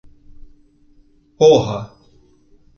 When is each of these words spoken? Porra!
Porra! 1.37 1.81